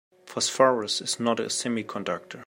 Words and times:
Phosphorus 0.25 0.99
is 0.99 1.19
not 1.19 1.39
a 1.39 1.43
semiconductor. 1.43 2.39